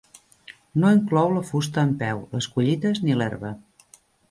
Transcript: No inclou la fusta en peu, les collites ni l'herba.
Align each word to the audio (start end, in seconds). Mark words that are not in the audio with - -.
No 0.83 0.89
inclou 0.95 1.35
la 1.35 1.43
fusta 1.51 1.85
en 1.89 1.93
peu, 2.01 2.25
les 2.33 2.49
collites 2.57 3.05
ni 3.07 3.21
l'herba. 3.23 3.55